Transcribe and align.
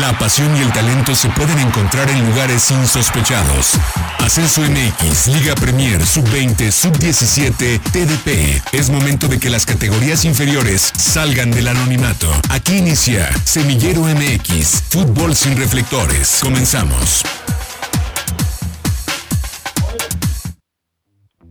La 0.00 0.12
pasión 0.18 0.56
y 0.56 0.60
el 0.60 0.72
talento 0.72 1.14
se 1.14 1.28
pueden 1.28 1.56
encontrar 1.60 2.10
en 2.10 2.26
lugares 2.28 2.68
insospechados. 2.68 3.78
Ascenso 4.18 4.62
MX, 4.62 5.28
Liga 5.28 5.54
Premier, 5.54 6.04
Sub-20, 6.04 6.72
Sub-17, 6.72 7.78
TDP. 7.92 8.74
Es 8.74 8.90
momento 8.90 9.28
de 9.28 9.38
que 9.38 9.50
las 9.50 9.64
categorías 9.64 10.24
inferiores 10.24 10.80
salgan 10.96 11.52
del 11.52 11.68
anonimato. 11.68 12.26
Aquí 12.50 12.78
inicia 12.78 13.30
Semillero 13.44 14.00
MX, 14.00 14.82
Fútbol 14.90 15.36
sin 15.36 15.56
reflectores. 15.56 16.40
Comenzamos. 16.42 17.22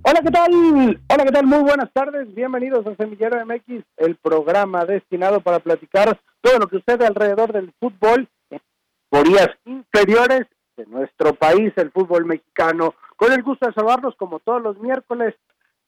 Hola, 0.01 0.19
¿qué 0.21 0.31
tal? 0.31 1.01
Hola, 1.07 1.23
¿qué 1.23 1.31
tal? 1.31 1.45
Muy 1.45 1.59
buenas 1.59 1.89
tardes. 1.93 2.35
Bienvenidos 2.35 2.85
a 2.87 2.93
Semillero 2.97 3.37
MX, 3.45 3.85
el 3.95 4.17
programa 4.17 4.83
destinado 4.83 5.39
para 5.39 5.59
platicar 5.59 6.19
todo 6.43 6.59
lo 6.59 6.67
que 6.67 6.77
sucede 6.77 7.07
alrededor 7.07 7.53
del 7.53 7.73
fútbol 7.79 8.27
en 8.51 8.59
categorías 9.09 9.49
inferiores 9.65 10.41
de 10.75 10.85
nuestro 10.87 11.33
país, 11.33 11.71
el 11.77 11.91
fútbol 11.91 12.25
mexicano. 12.25 12.93
Con 13.15 13.31
el 13.31 13.41
gusto 13.41 13.65
de 13.65 13.73
salvarnos 13.73 14.15
como 14.17 14.39
todos 14.39 14.61
los 14.61 14.77
miércoles 14.79 15.33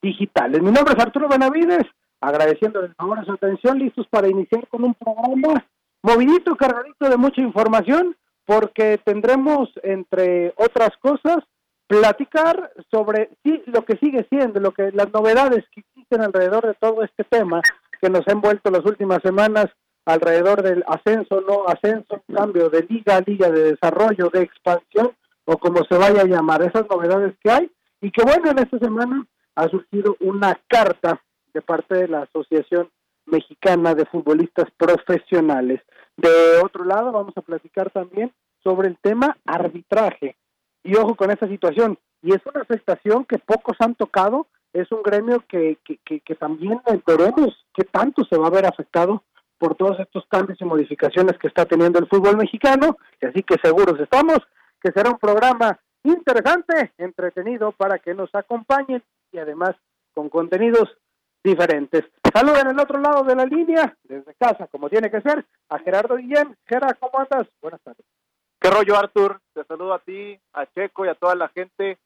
digitales. 0.02 0.61
Mi 0.61 0.71
nombre 0.71 0.94
es 0.95 1.03
Arturo 1.03 1.27
Benavides, 1.27 1.85
agradeciéndoles 2.21 2.91
ahora 2.97 3.25
su 3.25 3.33
atención, 3.33 3.80
listos 3.80 4.07
para 4.07 4.30
iniciar 4.30 4.67
con 4.70 4.83
un 4.83 4.94
programa 4.94 5.66
movidito, 6.02 6.55
cargadito 6.55 7.09
de 7.09 7.17
mucha 7.17 7.41
información, 7.41 8.16
porque 8.45 8.99
tendremos, 9.03 9.69
entre 9.83 10.53
otras 10.55 10.91
cosas, 11.02 11.39
platicar 11.88 12.72
sobre 12.91 13.30
sí, 13.44 13.61
lo 13.66 13.83
que 13.83 13.97
sigue 13.97 14.25
siendo, 14.30 14.59
lo 14.59 14.72
que 14.72 14.91
las 14.91 15.11
novedades 15.11 15.66
que 15.73 15.81
existen 15.81 16.22
alrededor 16.22 16.66
de 16.67 16.75
todo 16.75 17.03
este 17.03 17.23
tema 17.23 17.61
que 17.99 18.09
nos 18.09 18.27
ha 18.27 18.31
envuelto 18.31 18.69
las 18.69 18.85
últimas 18.85 19.19
semanas 19.23 19.66
alrededor 20.05 20.62
del 20.62 20.84
ascenso, 20.88 21.41
no 21.41 21.68
ascenso, 21.68 22.22
cambio 22.34 22.70
de 22.70 22.84
liga, 22.84 23.22
liga 23.26 23.50
de 23.50 23.72
desarrollo, 23.72 24.30
de 24.30 24.44
expansión 24.44 25.12
o 25.45 25.58
como 25.58 25.84
se 25.84 25.97
vaya 25.97 26.22
a 26.22 26.25
llamar, 26.25 26.62
esas 26.62 26.88
novedades 26.89 27.36
que 27.44 27.52
hay 27.52 27.72
y 28.02 28.12
que 28.12 28.23
bueno, 28.23 28.52
en 28.52 28.59
esta 28.59 28.78
semana 28.80 29.25
ha 29.56 29.67
surgido 29.67 30.16
una 30.20 30.59
carta 30.67 31.22
de 31.53 31.62
parte 31.62 31.95
de 31.95 32.08
la 32.08 32.23
Asociación 32.23 32.89
Mexicana 33.25 33.95
de 33.95 34.06
Futbolistas 34.06 34.70
Profesionales. 34.78 35.81
De 36.17 36.59
otro 36.64 36.84
lado, 36.84 37.12
vamos 37.12 37.34
a 37.38 37.42
platicar 37.42 37.90
también 37.92 38.31
sobre 38.64 38.90
el 38.90 38.97
tema 38.97 39.38
arbitraje 39.45 40.36
y 40.84 40.95
ojo 40.95 41.16
con 41.16 41.31
esa 41.31 41.47
situación. 41.47 41.97
Y 42.22 42.34
es 42.34 42.42
una 42.45 42.62
afectación 42.62 43.25
que 43.25 43.40
pocos 43.40 43.78
han 43.80 43.95
tocado, 43.95 44.47
es 44.73 44.92
un 44.92 45.03
gremio 45.03 45.44
que, 45.47 45.78
que, 45.84 46.19
que, 46.19 46.36
también 46.36 46.81
veremos 47.08 47.66
qué 47.73 47.86
tanto 47.86 48.25
se 48.25 48.38
va 48.38 48.47
a 48.47 48.52
ver 48.52 48.66
afectado 48.66 49.23
por 49.58 49.75
todos 49.75 50.00
estos 50.00 50.25
cambios 50.28 50.59
y 50.59 50.66
modificaciones 50.66 51.38
que 51.38 51.48
está 51.48 51.66
teniendo 51.66 52.00
el 52.00 52.08
fútbol 52.08 52.38
mexicano, 52.38 52.98
y 53.22 53.25
así 53.25 53.44
que 53.44 53.56
seguros 53.64 54.00
estamos 54.00 54.39
que 54.81 54.92
será 54.92 55.09
un 55.09 55.17
programa 55.17 55.80
interesante, 56.03 56.94
entretenido 56.97 57.72
para 57.72 57.97
que 57.97 58.14
nos 58.14 58.34
acompañen 58.36 59.02
y 59.31 59.39
además 59.39 59.75
con 60.14 60.30
contenidos 60.30 60.95
diferentes. 61.44 62.03
Saludos 62.34 62.59
en 62.62 62.70
el 62.70 62.80
otro 62.80 63.00
lado 63.00 63.23
de 63.23 63.36
la 63.36 63.45
línea, 63.45 63.97
desde 64.03 64.36
casa, 64.36 64.67
como 64.67 64.89
tiene 64.89 65.09
que 65.09 65.22
ser, 65.22 65.45
a 65.69 65.80
Gerardo 65.80 66.17
Guillén. 66.17 66.56
Gerardo, 66.67 66.97
¿cómo 67.00 67.19
andas? 67.19 67.47
Buenas 67.62 67.81
tardes. 67.81 68.06
¿Qué 68.59 68.69
rollo, 68.69 68.97
Artur? 68.97 69.42
Te 69.53 69.64
saludo 69.64 69.94
a 69.94 70.00
ti, 70.00 70.40
a 70.53 70.66
Checo 70.67 71.06
y 71.06 71.09
a 71.09 71.16
toda 71.16 71.36
la 71.36 71.50
gente. 71.50 71.97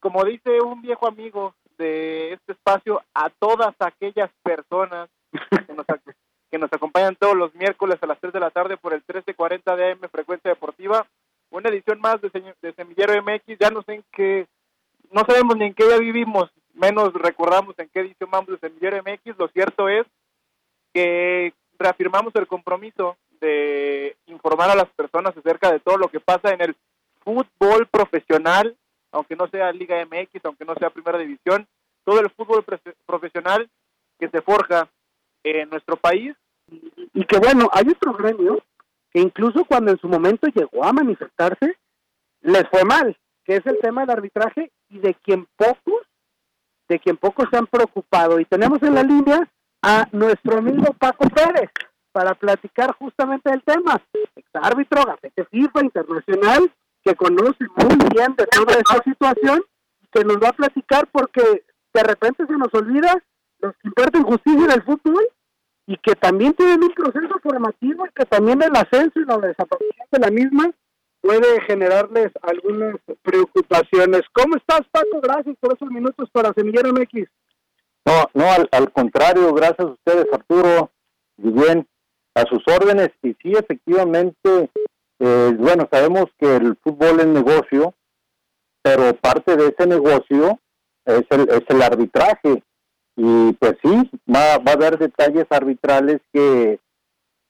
Como 0.00 0.24
dice 0.24 0.60
un 0.60 0.82
viejo 0.82 1.06
amigo 1.06 1.54
de 1.78 2.32
este 2.34 2.52
espacio, 2.52 3.02
a 3.14 3.30
todas 3.30 3.74
aquellas 3.78 4.30
personas 4.42 5.10
que 5.32 5.74
nos, 5.74 5.86
que 6.56 6.60
nos 6.60 6.72
acompañan 6.72 7.16
todos 7.16 7.36
los 7.36 7.54
miércoles 7.54 7.98
a 8.00 8.06
las 8.06 8.18
3 8.18 8.32
de 8.32 8.40
la 8.40 8.48
tarde 8.48 8.78
por 8.78 8.94
el 8.94 9.00
1340 9.00 9.76
de 9.76 9.92
AM 9.92 10.00
Frecuencia 10.10 10.48
Deportiva. 10.48 11.06
Una 11.50 11.68
edición 11.68 12.00
más 12.00 12.16
de, 12.22 12.30
Semillero 12.74 13.22
MX. 13.22 13.58
Ya 13.60 13.68
no 13.68 13.82
sé 13.82 13.96
en 13.96 14.04
qué, 14.10 14.46
no 15.10 15.22
sabemos 15.26 15.54
ni 15.58 15.66
en 15.66 15.74
qué 15.74 15.84
día 15.84 15.98
vivimos, 15.98 16.50
menos 16.72 17.12
recordamos 17.12 17.78
en 17.78 17.90
qué 17.90 18.00
edición 18.00 18.30
vamos 18.30 18.48
de 18.48 18.56
Semillero 18.56 19.02
MX. 19.02 19.38
Lo 19.38 19.48
cierto 19.48 19.90
es 19.90 20.06
que 20.94 21.52
reafirmamos 21.78 22.34
el 22.36 22.46
compromiso 22.46 23.18
de 23.38 24.16
informar 24.24 24.70
a 24.70 24.76
las 24.76 24.88
personas 24.96 25.36
acerca 25.36 25.70
de 25.70 25.80
todo 25.80 25.98
lo 25.98 26.08
que 26.08 26.20
pasa 26.20 26.54
en 26.54 26.62
el 26.62 26.74
fútbol 27.22 27.86
profesional, 27.86 28.74
aunque 29.12 29.36
no 29.36 29.46
sea 29.48 29.72
Liga 29.72 30.02
MX, 30.06 30.42
aunque 30.44 30.64
no 30.64 30.74
sea 30.76 30.88
Primera 30.88 31.18
División, 31.18 31.66
todo 32.02 32.18
el 32.20 32.30
fútbol 32.30 32.64
profesional 33.04 33.68
que 34.18 34.30
se 34.30 34.40
forja 34.40 34.88
en 35.44 35.68
nuestro 35.70 35.96
país. 35.96 36.34
Y 36.68 37.24
que 37.24 37.38
bueno, 37.38 37.68
hay 37.72 37.88
otro 37.88 38.12
gremio 38.14 38.62
que 39.10 39.20
incluso 39.20 39.64
cuando 39.64 39.92
en 39.92 39.98
su 39.98 40.08
momento 40.08 40.46
llegó 40.48 40.84
a 40.84 40.92
manifestarse, 40.92 41.76
les 42.42 42.68
fue 42.68 42.84
mal, 42.84 43.16
que 43.44 43.56
es 43.56 43.66
el 43.66 43.78
tema 43.80 44.02
del 44.02 44.10
arbitraje 44.10 44.70
y 44.88 44.98
de 44.98 45.14
quien 45.14 45.46
pocos, 45.56 46.06
de 46.88 46.98
quien 46.98 47.16
pocos 47.16 47.46
se 47.50 47.56
han 47.56 47.66
preocupado. 47.66 48.38
Y 48.38 48.44
tenemos 48.44 48.82
en 48.82 48.94
la 48.94 49.02
línea 49.02 49.48
a 49.82 50.08
nuestro 50.12 50.58
amigo 50.58 50.92
Paco 50.98 51.28
Pérez 51.28 51.70
para 52.12 52.34
platicar 52.34 52.92
justamente 52.98 53.50
del 53.50 53.62
tema. 53.62 54.00
Ex 54.34 54.48
árbitro, 54.54 55.04
gafete 55.04 55.46
internacional, 55.82 56.72
que 57.02 57.14
conoce 57.14 57.64
muy 57.76 57.96
bien 58.10 58.34
de 58.36 58.46
toda 58.46 58.74
esta 58.74 59.02
situación, 59.02 59.62
que 60.10 60.24
nos 60.24 60.36
va 60.36 60.48
a 60.48 60.52
platicar 60.52 61.06
porque 61.12 61.64
de 61.94 62.02
repente 62.02 62.46
se 62.46 62.52
nos 62.52 62.72
olvida 62.74 63.22
los 63.60 63.72
que 63.76 63.88
imparten 63.88 64.22
justicia 64.24 64.64
en 64.64 64.70
el 64.72 64.82
fútbol 64.82 65.24
y 65.86 65.96
que 65.98 66.14
también 66.16 66.52
tienen 66.54 66.82
un 66.82 66.90
proceso 66.90 67.38
formativo 67.42 68.06
y 68.06 68.10
que 68.10 68.24
también 68.24 68.60
el 68.62 68.74
ascenso 68.74 69.20
y 69.20 69.24
la 69.24 69.38
desaparición 69.38 70.06
de 70.10 70.18
la 70.18 70.30
misma 70.30 70.70
puede 71.20 71.60
generarles 71.62 72.30
algunas 72.42 72.96
preocupaciones. 73.22 74.22
¿Cómo 74.32 74.56
estás, 74.56 74.82
Paco? 74.90 75.20
Gracias 75.22 75.56
por 75.60 75.74
esos 75.74 75.90
minutos 75.90 76.28
para 76.30 76.52
Semillero 76.52 76.92
MX. 76.92 77.28
No, 78.04 78.30
no, 78.34 78.44
al, 78.70 78.92
contrario, 78.92 79.52
gracias 79.52 79.80
a 79.80 79.90
ustedes, 79.90 80.26
Arturo, 80.32 80.90
bien 81.36 81.86
a 82.34 82.42
sus 82.42 82.62
órdenes 82.68 83.10
y 83.22 83.34
sí, 83.42 83.52
efectivamente, 83.52 84.70
eh, 85.18 85.52
bueno, 85.58 85.88
sabemos 85.90 86.26
que 86.38 86.56
el 86.56 86.76
fútbol 86.82 87.20
es 87.20 87.26
negocio, 87.26 87.94
pero 88.82 89.12
parte 89.16 89.56
de 89.56 89.74
ese 89.76 89.88
negocio 89.88 90.60
es 91.04 91.24
el, 91.30 91.48
es 91.48 91.62
el 91.68 91.82
arbitraje. 91.82 92.62
Y 93.16 93.52
pues 93.54 93.76
sí, 93.82 94.10
va, 94.32 94.58
va 94.58 94.72
a 94.72 94.74
haber 94.74 94.98
detalles 94.98 95.46
arbitrales 95.50 96.20
que, 96.32 96.78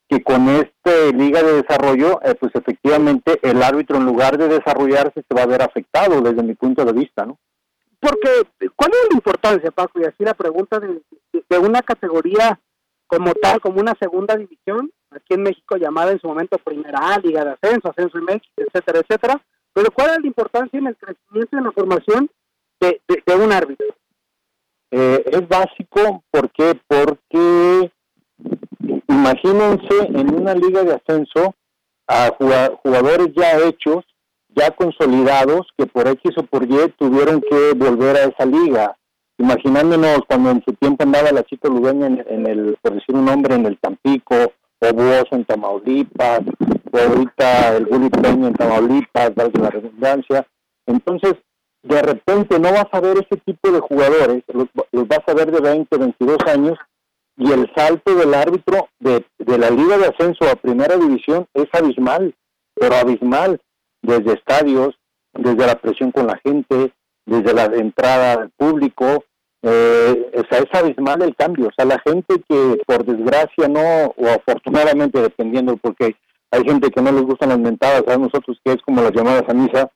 que 0.08 0.22
con 0.22 0.48
esta 0.48 1.12
liga 1.12 1.42
de 1.42 1.62
desarrollo, 1.62 2.20
eh, 2.22 2.34
pues 2.38 2.54
efectivamente 2.54 3.38
el 3.42 3.62
árbitro 3.62 3.96
en 3.96 4.06
lugar 4.06 4.38
de 4.38 4.48
desarrollarse 4.48 5.24
se 5.28 5.34
va 5.34 5.42
a 5.42 5.46
ver 5.46 5.62
afectado 5.62 6.20
desde 6.20 6.42
mi 6.42 6.54
punto 6.54 6.84
de 6.84 6.92
vista, 6.92 7.26
¿no? 7.26 7.38
Porque, 7.98 8.28
¿cuál 8.76 8.92
es 8.92 9.08
la 9.10 9.16
importancia, 9.16 9.70
Paco? 9.70 9.98
Y 10.00 10.04
así 10.04 10.22
la 10.22 10.34
pregunta 10.34 10.78
de, 10.78 11.02
de 11.48 11.58
una 11.58 11.82
categoría 11.82 12.60
como 13.06 13.32
tal, 13.34 13.60
como 13.60 13.80
una 13.80 13.94
segunda 13.98 14.36
división, 14.36 14.90
aquí 15.10 15.34
en 15.34 15.42
México 15.42 15.76
llamada 15.76 16.12
en 16.12 16.20
su 16.20 16.26
momento 16.26 16.58
Primera 16.58 16.98
A, 16.98 17.18
Liga 17.18 17.44
de 17.44 17.52
Ascenso, 17.52 17.90
Ascenso 17.90 18.18
México, 18.18 18.52
etcétera, 18.56 19.00
etcétera. 19.00 19.42
Pero 19.72 19.90
¿cuál 19.90 20.10
es 20.10 20.20
la 20.20 20.26
importancia 20.26 20.78
en 20.78 20.86
el 20.86 20.96
crecimiento 20.96 21.48
y 21.52 21.58
en 21.58 21.64
la 21.64 21.72
formación 21.72 22.30
de, 22.80 23.00
de, 23.08 23.34
un 23.34 23.52
árbitro? 23.52 23.86
Eh, 24.90 25.24
es 25.26 25.48
básico, 25.48 26.22
¿por 26.30 26.50
qué? 26.52 26.78
Porque 26.86 27.90
imagínense 29.08 30.06
en 30.08 30.34
una 30.34 30.54
liga 30.54 30.84
de 30.84 30.94
ascenso 30.94 31.54
a 32.06 32.30
jugadores 32.82 33.28
ya 33.36 33.58
hechos, 33.58 34.04
ya 34.48 34.70
consolidados, 34.70 35.66
que 35.76 35.86
por 35.86 36.06
X 36.08 36.32
o 36.38 36.42
por 36.44 36.64
Y 36.64 36.88
tuvieron 36.98 37.40
que 37.40 37.72
volver 37.74 38.16
a 38.16 38.24
esa 38.24 38.46
liga 38.46 38.96
imaginándonos 39.38 40.20
cuando 40.28 40.50
en 40.50 40.62
su 40.64 40.72
tiempo 40.74 41.04
andaba 41.04 41.30
la 41.30 41.42
chica 41.44 41.68
Lugueña 41.68 42.06
en, 42.06 42.46
el, 42.46 42.76
por 42.80 42.94
decir 42.94 43.14
un 43.14 43.26
nombre, 43.26 43.54
en 43.54 43.66
el 43.66 43.78
Tampico, 43.78 44.52
o 44.78 44.92
Buos 44.92 45.24
en 45.30 45.44
Tamaulipas, 45.44 46.40
o 46.92 46.98
ahorita 46.98 47.76
el 47.76 47.86
Bully 47.86 48.10
Peña 48.10 48.48
en 48.48 48.54
Tamaulipas, 48.54 49.34
valga 49.34 49.60
la 49.60 49.70
redundancia. 49.70 50.46
Entonces, 50.86 51.34
de 51.88 52.02
repente 52.02 52.58
no 52.58 52.72
vas 52.72 52.86
a 52.92 53.00
ver 53.00 53.16
ese 53.18 53.40
tipo 53.44 53.70
de 53.70 53.80
jugadores, 53.80 54.42
los, 54.52 54.66
vas 55.06 55.22
a 55.26 55.34
ver 55.34 55.50
de 55.50 55.60
20, 55.60 55.96
22 55.96 56.38
años, 56.46 56.78
y 57.36 57.52
el 57.52 57.70
salto 57.76 58.14
del 58.14 58.34
árbitro 58.34 58.88
de, 58.98 59.24
de 59.38 59.58
la 59.58 59.70
Liga 59.70 59.98
de 59.98 60.06
Ascenso 60.06 60.48
a 60.48 60.56
Primera 60.56 60.96
División 60.96 61.46
es 61.54 61.66
abismal, 61.72 62.34
pero 62.74 62.96
abismal, 62.96 63.60
desde 64.02 64.34
estadios, 64.34 64.98
desde 65.32 65.66
la 65.66 65.76
presión 65.76 66.12
con 66.12 66.26
la 66.26 66.38
gente, 66.38 66.92
desde 67.26 67.52
la 67.52 67.64
entrada 67.64 68.36
del 68.36 68.50
público, 68.50 69.24
eh, 69.62 70.30
o 70.34 70.42
sea, 70.48 70.60
es 70.60 70.74
abismal 70.80 71.22
el 71.22 71.34
cambio. 71.34 71.68
O 71.68 71.72
sea, 71.76 71.84
la 71.84 72.00
gente 72.00 72.42
que 72.48 72.80
por 72.86 73.04
desgracia 73.04 73.68
no, 73.68 74.14
o 74.16 74.28
afortunadamente, 74.28 75.20
dependiendo, 75.20 75.76
porque 75.76 76.16
hay 76.50 76.64
gente 76.64 76.90
que 76.90 77.02
no 77.02 77.12
les 77.12 77.22
gustan 77.22 77.50
las 77.50 77.58
mentadas, 77.58 78.02
a 78.06 78.16
nosotros 78.16 78.58
que 78.64 78.72
es 78.72 78.82
como 78.82 79.02
las 79.02 79.12
llamadas 79.12 79.44
a 79.48 79.54
misa, 79.54 79.90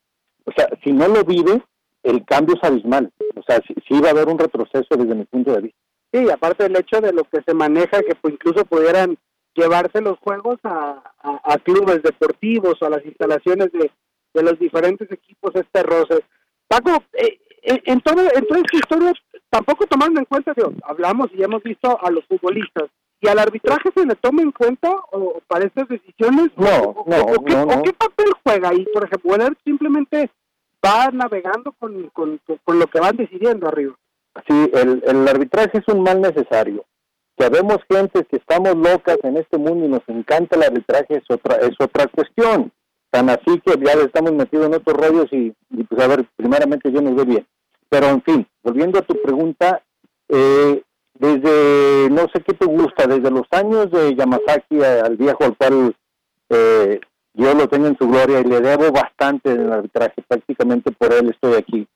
o 0.45 0.53
sea, 0.57 0.69
si 0.83 0.93
no 0.93 1.07
lo 1.09 1.25
vive, 1.25 1.63
el 2.03 2.25
cambio 2.25 2.57
es 2.57 2.65
abismal. 2.69 3.11
O 3.37 3.43
sea, 3.43 3.61
sí, 3.67 4.01
va 4.01 4.09
a 4.09 4.13
haber 4.13 4.29
un 4.29 4.39
retroceso 4.39 4.97
desde 4.97 5.15
mi 5.15 5.25
punto 5.25 5.53
de 5.53 5.63
vista. 5.63 5.79
Sí, 6.13 6.29
aparte 6.31 6.65
del 6.65 6.77
hecho 6.77 7.01
de 7.01 7.13
lo 7.13 7.25
que 7.25 7.41
se 7.47 7.55
maneja, 7.55 8.03
que 8.03 8.17
incluso 8.25 8.65
pudieran 8.65 9.17
llevarse 9.55 10.01
los 10.01 10.19
juegos 10.19 10.59
a, 10.65 11.03
a, 11.23 11.59
clubes 11.59 12.03
deportivos 12.03 12.81
o 12.81 12.87
a 12.87 12.91
las 12.91 13.05
instalaciones 13.05 13.71
de, 13.73 13.91
de 14.35 14.43
los 14.43 14.59
diferentes 14.59 15.11
equipos 15.11 15.53
este 15.55 15.83
roce. 15.83 16.25
Paco, 16.69 17.03
eh, 17.13 17.39
eh, 17.63 17.83
en, 17.85 18.01
todo, 18.01 18.23
en 18.23 18.47
toda 18.47 18.61
esta 18.61 18.77
historia, 18.77 19.13
tampoco 19.51 19.87
tomando 19.87 20.21
en 20.21 20.27
cuenta, 20.27 20.55
hablamos 20.85 21.29
y 21.35 21.43
hemos 21.43 21.63
visto 21.63 21.99
a 22.03 22.11
los 22.11 22.25
futbolistas, 22.27 22.91
¿y 23.21 23.29
al 23.29 23.39
arbitraje 23.39 23.91
se 23.95 24.07
le 24.07 24.15
toma 24.17 24.43
en 24.43 24.53
cuenta 24.53 24.91
o 25.13 25.41
para 25.47 25.67
estas 25.67 25.89
decisiones? 25.89 26.51
No, 26.57 27.05
no, 27.07 27.17
o, 27.17 27.45
qué, 27.45 27.55
no, 27.55 27.83
qué, 27.83 27.93
papel 27.93 28.33
juega 28.43 28.71
ahí? 28.71 28.87
Por 28.93 29.05
ejemplo, 29.05 29.35
él 29.35 29.57
simplemente 29.65 30.31
va 30.85 31.11
navegando 31.13 31.73
con, 31.73 32.09
con, 32.11 32.41
con, 32.65 32.79
lo 32.79 32.87
que 32.87 33.01
van 33.01 33.17
decidiendo 33.17 33.69
arriba. 33.69 33.95
Sí, 34.49 34.71
el, 34.73 35.03
el 35.07 35.29
arbitraje 35.29 35.79
es 35.79 35.95
un 35.95 36.03
mal 36.03 36.21
necesario. 36.21 36.85
Que 37.37 37.49
vemos 37.49 37.79
gente 37.89 38.25
que 38.25 38.37
estamos 38.37 38.77
locas 38.77 39.19
en 39.23 39.37
este 39.37 39.59
mundo 39.59 39.87
y 39.87 39.89
nos 39.89 40.03
encanta 40.09 40.57
el 40.57 40.65
arbitraje 40.65 41.17
es 41.17 41.25
otra, 41.29 41.57
es 41.57 41.75
otra 41.79 42.07
cuestión. 42.07 42.73
Tan 43.11 43.29
así 43.29 43.61
que 43.65 43.75
ya 43.85 43.93
estamos 43.93 44.33
metidos 44.33 44.67
en 44.67 44.75
otros 44.75 44.97
rollos 44.97 45.27
y, 45.33 45.53
pues 45.89 46.03
a 46.03 46.07
ver, 46.07 46.25
primeramente 46.37 46.93
yo 46.93 47.01
no 47.03 47.15
veo 47.15 47.25
bien. 47.25 47.47
Pero 47.89 48.07
en 48.07 48.23
fin, 48.23 48.47
volviendo 48.63 49.01
a 49.01 49.03
tu 49.03 49.21
pregunta, 49.21 49.83
eh, 50.29 50.83
desde, 51.15 52.09
no 52.11 52.23
sé 52.33 52.41
qué 52.47 52.55
te 52.55 52.67
gusta, 52.67 53.07
desde 53.07 53.31
los 53.31 53.47
años 53.51 53.91
de 53.91 54.15
Yamazaki 54.15 54.83
al 54.83 55.17
viejo 55.17 55.45
al 55.45 55.57
cual 55.57 55.97
eh, 56.51 57.01
yo 57.35 57.55
lo 57.55 57.69
tengo 57.69 57.87
en 57.87 57.97
su 57.97 58.09
gloria 58.09 58.41
y 58.41 58.45
le 58.45 58.61
debo 58.61 58.91
bastante 58.91 59.53
en 59.53 59.61
el 59.63 59.73
arbitraje, 59.73 60.23
prácticamente 60.27 60.91
por 60.93 61.13
él 61.13 61.31
estoy 61.31 61.55
aquí. 61.55 61.89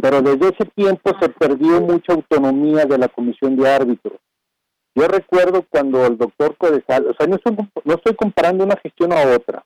Pero 0.00 0.22
desde 0.22 0.48
ese 0.48 0.64
tiempo 0.74 1.12
se 1.20 1.28
perdió 1.28 1.80
mucha 1.80 2.12
autonomía 2.12 2.84
de 2.84 2.98
la 2.98 3.08
comisión 3.08 3.56
de 3.56 3.68
árbitros. 3.68 4.18
Yo 4.94 5.08
recuerdo 5.08 5.64
cuando 5.68 6.06
el 6.06 6.16
doctor 6.16 6.56
Codesal, 6.56 7.08
o 7.08 7.14
sea, 7.14 7.26
no 7.26 7.36
estoy, 7.36 7.56
no 7.84 7.94
estoy 7.94 8.14
comparando 8.14 8.64
una 8.64 8.76
gestión 8.76 9.12
a 9.12 9.34
otra, 9.34 9.64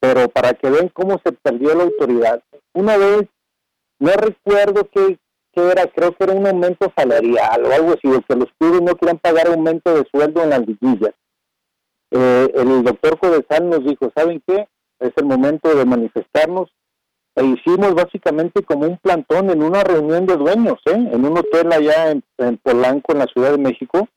pero 0.00 0.28
para 0.28 0.54
que 0.54 0.70
vean 0.70 0.88
cómo 0.88 1.20
se 1.24 1.32
perdió 1.32 1.74
la 1.74 1.84
autoridad. 1.84 2.42
Una 2.72 2.96
vez, 2.96 3.28
no 3.98 4.10
recuerdo 4.12 4.88
qué, 4.90 5.18
era, 5.54 5.86
creo 5.86 6.12
que 6.12 6.24
era 6.24 6.32
un 6.32 6.46
aumento 6.46 6.90
salarial 6.96 7.64
o 7.64 7.72
algo 7.72 7.92
así, 7.92 8.08
o 8.08 8.22
que 8.22 8.36
los 8.36 8.48
clubes 8.58 8.82
no 8.82 8.94
querían 8.94 9.18
pagar 9.18 9.48
aumento 9.48 9.94
de 9.94 10.04
sueldo 10.10 10.42
en 10.42 10.50
las 10.50 10.66
liguillas. 10.66 11.14
Eh, 12.16 12.52
el 12.54 12.84
doctor 12.84 13.18
Codesal 13.18 13.68
nos 13.68 13.84
dijo, 13.84 14.12
¿saben 14.14 14.40
qué? 14.46 14.68
Es 15.00 15.10
el 15.16 15.24
momento 15.24 15.74
de 15.74 15.84
manifestarnos. 15.84 16.70
E 17.34 17.44
hicimos 17.44 17.94
básicamente 17.94 18.62
como 18.62 18.86
un 18.86 18.98
plantón 18.98 19.50
en 19.50 19.64
una 19.64 19.82
reunión 19.82 20.24
de 20.24 20.36
dueños, 20.36 20.78
¿eh? 20.86 20.92
en 20.92 21.24
un 21.24 21.36
hotel 21.36 21.72
allá 21.72 22.12
en, 22.12 22.56
Polanco, 22.58 23.12
en 23.12 23.18
la 23.18 23.26
Ciudad 23.26 23.50
de 23.50 23.58
México. 23.58 24.08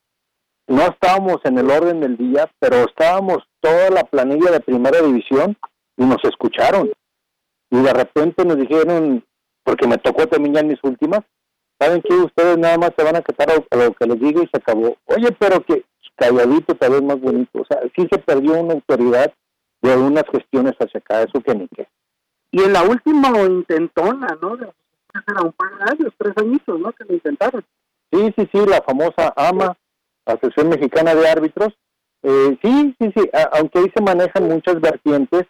No 0.68 0.84
estábamos 0.84 1.38
en 1.46 1.58
el 1.58 1.72
orden 1.72 2.00
del 2.00 2.18
día, 2.18 2.52
pero 2.60 2.84
estábamos 2.84 3.40
toda 3.62 3.90
la 3.90 4.04
planilla 4.04 4.52
de 4.52 4.60
primera 4.60 5.02
división 5.02 5.58
y 5.98 6.06
nos 6.06 6.24
escucharon. 6.24 6.92
Y 7.72 7.82
de 7.82 7.94
repente 7.94 8.46
nos 8.46 8.58
dijeron, 8.58 9.26
porque 9.64 9.88
me 9.88 9.98
tocó 9.98 10.28
también 10.28 10.54
ya 10.54 10.62
mis 10.62 10.84
últimas, 10.84 11.22
¿saben 11.80 12.04
que 12.04 12.14
Ustedes 12.14 12.60
nada 12.60 12.78
más 12.78 12.92
se 12.96 13.04
van 13.04 13.16
a 13.16 13.22
quedar 13.22 13.50
a 13.50 13.76
lo 13.76 13.94
que 13.94 14.06
les 14.06 14.20
digo 14.20 14.44
y 14.44 14.48
se 14.48 14.58
acabó. 14.58 14.96
Oye, 15.06 15.32
pero 15.40 15.62
que 15.66 15.84
calladito 16.18 16.76
tal 16.76 16.92
vez 16.92 17.04
más 17.04 17.20
bonito. 17.20 17.62
O 17.62 17.66
sea, 17.66 17.80
sí 17.96 18.08
se 18.12 18.18
perdió 18.20 18.60
una 18.60 18.74
autoridad 18.74 19.34
de 19.82 19.96
unas 19.96 20.24
cuestiones 20.24 20.74
hacia 20.80 21.00
acá, 21.00 21.22
eso 21.22 21.42
que 21.42 21.56
ni 21.56 21.68
qué. 21.70 21.88
Y 22.52 22.64
en 22.64 22.74
la 22.74 22.84
última 22.84 23.30
intentona, 23.44 24.38
¿no? 24.42 24.58
De, 24.58 24.68
era 25.28 25.42
un 25.42 25.52
par 25.54 25.78
de 25.78 25.84
años, 25.92 26.14
tres 26.18 26.34
añitos, 26.38 26.80
¿no? 26.80 26.92
Que 26.92 27.06
lo 27.06 27.14
intentaron. 27.14 27.64
Sí, 28.12 28.34
sí, 28.38 28.50
sí, 28.52 28.66
la 28.66 28.82
famosa 28.82 29.34
AMA, 29.36 29.76
Asociación 30.26 30.70
Mexicana 30.70 31.14
de 31.16 31.28
Árbitros. 31.28 31.74
Eh, 32.24 32.58
sí, 32.62 32.96
sí, 33.00 33.12
sí, 33.16 33.30
aunque 33.54 33.80
ahí 33.80 33.92
se 33.96 34.02
manejan 34.02 34.48
muchas 34.48 34.80
vertientes, 34.82 35.46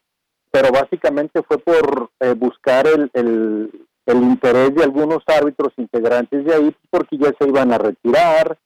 pero 0.52 0.72
básicamente 0.72 1.42
fue 1.44 1.58
por 1.58 2.10
eh, 2.20 2.34
buscar 2.34 2.88
el, 2.88 3.10
el, 3.14 3.72
interés 4.08 4.74
de 4.74 4.84
algunos 4.84 5.20
árbitros 5.28 5.74
integrantes 5.78 6.46
de 6.46 6.54
ahí, 6.54 6.76
porque 6.90 7.18
ya 7.18 7.34
se 7.40 7.48
iban 7.48 7.72
a 7.74 7.78
retirar, 7.78 8.58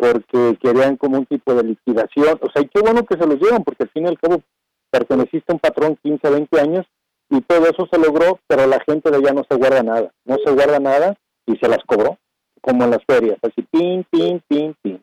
porque 0.00 0.58
querían 0.60 0.96
como 0.96 1.18
un 1.18 1.26
tipo 1.26 1.54
de 1.54 1.64
liquidación. 1.64 2.38
O 2.40 2.50
sea, 2.50 2.62
y 2.62 2.68
qué 2.68 2.80
bueno 2.80 3.04
que 3.04 3.16
se 3.16 3.26
los 3.26 3.40
llevan, 3.40 3.64
porque 3.64 3.84
al 3.84 3.90
fin 3.90 4.04
y 4.04 4.08
al 4.08 4.18
cabo 4.18 4.42
perteneciste 4.90 5.52
a 5.52 5.54
un 5.54 5.60
patrón 5.60 5.98
15, 6.02 6.30
20 6.30 6.60
años 6.60 6.86
y 7.30 7.40
todo 7.42 7.66
eso 7.66 7.88
se 7.90 7.98
logró, 7.98 8.38
pero 8.46 8.66
la 8.66 8.80
gente 8.80 9.10
de 9.10 9.16
allá 9.16 9.32
no 9.32 9.44
se 9.48 9.56
guarda 9.56 9.82
nada, 9.82 10.12
no 10.24 10.36
se 10.44 10.52
guarda 10.52 10.78
nada 10.78 11.16
y 11.46 11.56
se 11.56 11.68
las 11.68 11.82
cobró, 11.84 12.18
como 12.60 12.84
en 12.84 12.90
las 12.90 13.04
ferias, 13.04 13.38
así, 13.42 13.62
pin, 13.62 14.04
pin, 14.10 14.42
pin, 14.48 14.76
pin. 14.82 15.02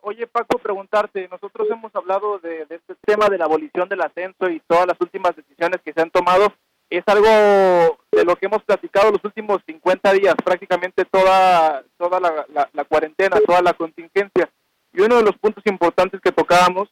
Oye, 0.00 0.26
Paco, 0.26 0.58
preguntarte, 0.58 1.28
nosotros 1.28 1.68
hemos 1.70 1.94
hablado 1.94 2.38
de, 2.38 2.62
este 2.70 2.94
tema 3.04 3.28
de 3.28 3.36
la 3.36 3.44
abolición 3.44 3.88
del 3.88 4.00
ascenso 4.00 4.48
y 4.48 4.60
todas 4.66 4.86
las 4.86 4.98
últimas 5.00 5.36
decisiones 5.36 5.80
que 5.84 5.92
se 5.92 6.00
han 6.00 6.10
tomado. 6.10 6.52
Es 6.88 7.02
algo 7.06 7.98
de 8.18 8.24
lo 8.24 8.34
que 8.36 8.46
hemos 8.46 8.62
platicado 8.64 9.12
los 9.12 9.24
últimos 9.24 9.58
50 9.64 10.12
días, 10.12 10.34
prácticamente 10.44 11.04
toda, 11.04 11.84
toda 11.96 12.18
la, 12.20 12.84
cuarentena, 12.84 13.40
toda 13.46 13.62
la 13.62 13.74
contingencia. 13.74 14.50
Y 14.92 15.02
uno 15.02 15.18
de 15.18 15.22
los 15.22 15.36
puntos 15.38 15.64
importantes 15.66 16.20
que 16.20 16.32
tocábamos 16.32 16.88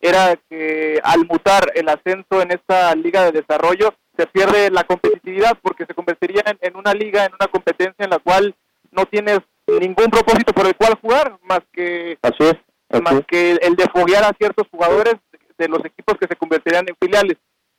era 0.00 0.36
que 0.48 0.98
al 1.02 1.26
mutar 1.26 1.70
el 1.74 1.88
ascenso 1.88 2.40
en 2.40 2.52
esta 2.52 2.94
liga 2.94 3.24
de 3.24 3.32
desarrollo, 3.32 3.92
se 4.16 4.26
pierde 4.26 4.70
la 4.70 4.84
competitividad 4.84 5.58
porque 5.60 5.84
se 5.84 5.94
convertiría 5.94 6.42
en, 6.46 6.58
en 6.62 6.76
una 6.76 6.94
liga, 6.94 7.26
en 7.26 7.34
una 7.34 7.48
competencia 7.48 8.04
en 8.04 8.10
la 8.10 8.18
cual 8.18 8.54
no 8.90 9.04
tienes 9.04 9.40
ningún 9.66 10.06
propósito 10.06 10.52
por 10.52 10.66
el 10.66 10.74
cual 10.74 10.94
jugar 11.00 11.38
más 11.42 11.60
que 11.72 12.18
más 13.02 13.20
que 13.26 13.52
el 13.52 13.76
de 13.76 13.86
foguear 13.92 14.24
a 14.24 14.36
ciertos 14.36 14.66
jugadores 14.70 15.14
de 15.58 15.68
los 15.68 15.84
equipos 15.84 16.16
que 16.18 16.26
se 16.26 16.36
convertirían 16.36 16.86
en 16.88 16.96
filiales. 17.00 17.36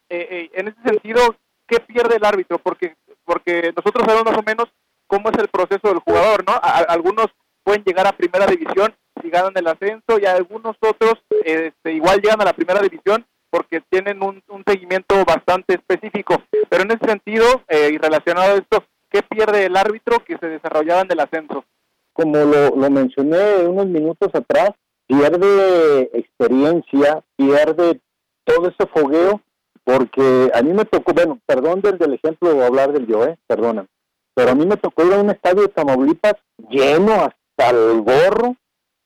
Eh, 0.09 0.27
eh, 0.29 0.49
en 0.53 0.67
ese 0.67 0.81
sentido, 0.83 1.35
¿qué 1.71 1.79
pierde 1.79 2.17
el 2.17 2.25
árbitro? 2.25 2.59
Porque 2.59 2.95
porque 3.23 3.71
nosotros 3.75 4.03
sabemos 4.05 4.25
más 4.25 4.37
o 4.37 4.43
menos 4.43 4.65
cómo 5.07 5.29
es 5.29 5.37
el 5.37 5.47
proceso 5.47 5.87
del 5.87 5.99
jugador, 5.99 6.43
¿no? 6.45 6.53
algunos 6.61 7.27
pueden 7.63 7.83
llegar 7.83 8.05
a 8.07 8.11
primera 8.11 8.45
división 8.45 8.93
si 9.21 9.29
ganan 9.29 9.53
el 9.55 9.67
ascenso 9.67 10.19
y 10.19 10.25
algunos 10.25 10.75
otros 10.81 11.13
este, 11.45 11.93
igual 11.93 12.19
llegan 12.21 12.41
a 12.41 12.45
la 12.45 12.53
primera 12.53 12.81
división 12.81 13.25
porque 13.49 13.81
tienen 13.89 14.21
un, 14.23 14.41
seguimiento 14.65 15.23
bastante 15.25 15.75
específico. 15.75 16.41
Pero 16.69 16.83
en 16.83 16.91
ese 16.91 17.05
sentido, 17.05 17.45
eh, 17.67 17.91
y 17.93 17.97
relacionado 17.97 18.53
a 18.53 18.57
esto, 18.57 18.83
¿qué 19.09 19.21
pierde 19.21 19.65
el 19.65 19.75
árbitro 19.75 20.23
que 20.23 20.37
se 20.37 20.47
desarrollaba 20.47 21.01
en 21.01 21.11
el 21.11 21.19
ascenso? 21.19 21.65
como 22.13 22.37
lo, 22.37 22.75
lo 22.75 22.89
mencioné 22.89 23.65
unos 23.65 23.87
minutos 23.87 24.29
atrás, 24.33 24.71
pierde 25.07 26.09
experiencia, 26.13 27.23
pierde 27.35 27.99
todo 28.43 28.69
ese 28.69 28.85
fogueo, 28.87 29.41
porque 29.83 30.51
a 30.53 30.61
mí 30.61 30.73
me 30.73 30.85
tocó, 30.85 31.13
bueno, 31.13 31.39
perdón 31.45 31.81
del, 31.81 31.97
del 31.97 32.13
ejemplo 32.13 32.53
de 32.53 32.65
hablar 32.65 32.93
del 32.93 33.07
yo, 33.07 33.25
eh, 33.25 33.37
perdona, 33.47 33.85
pero 34.33 34.51
a 34.51 34.55
mí 34.55 34.65
me 34.65 34.77
tocó 34.77 35.05
ir 35.05 35.13
a 35.13 35.21
un 35.21 35.29
estadio 35.29 35.63
de 35.63 35.69
Tamaulipas 35.69 36.35
lleno 36.69 37.13
hasta 37.13 37.69
el 37.69 38.01
gorro, 38.01 38.55